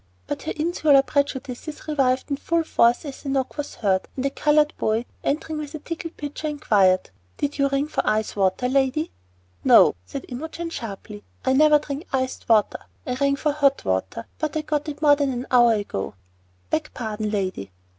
[0.25, 4.31] But her insular prejudices revived in full force as a knock was heard, and a
[4.31, 9.11] colored boy, entering with a tinkling pitcher, inquired, "Did you ring for ice water, lady?"
[9.63, 12.79] "No!" said Imogen sharply; "I never drink iced water.
[13.05, 16.15] I rang for hot water, but I got it more than an hour ago."
[16.71, 17.69] "Beg pardon, lady."